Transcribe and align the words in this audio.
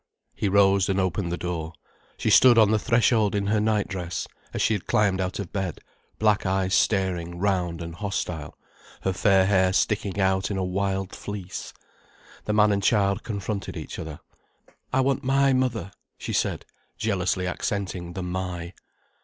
He 0.33 0.49
rose 0.49 0.89
and 0.89 0.99
opened 0.99 1.31
the 1.31 1.37
door. 1.37 1.73
She 2.17 2.31
stood 2.31 2.57
on 2.57 2.71
the 2.71 2.79
threshold 2.79 3.35
in 3.35 3.45
her 3.45 3.59
night 3.59 3.87
dress, 3.87 4.27
as 4.51 4.59
she 4.59 4.73
had 4.73 4.87
climbed 4.87 5.21
out 5.21 5.37
of 5.37 5.53
bed, 5.53 5.79
black 6.17 6.43
eyes 6.43 6.73
staring 6.73 7.37
round 7.37 7.83
and 7.83 7.93
hostile, 7.93 8.57
her 9.01 9.13
fair 9.13 9.45
hair 9.45 9.71
sticking 9.73 10.19
out 10.19 10.49
in 10.49 10.57
a 10.57 10.63
wild 10.63 11.13
fleece. 11.15 11.71
The 12.45 12.53
man 12.53 12.71
and 12.71 12.81
child 12.81 13.21
confronted 13.21 13.77
each 13.77 13.99
other. 13.99 14.19
"I 14.91 15.01
want 15.01 15.23
my 15.23 15.53
mother," 15.53 15.91
she 16.17 16.33
said, 16.33 16.65
jealously 16.97 17.45
accenting 17.47 18.13
the 18.13 18.23
"my". 18.23 18.73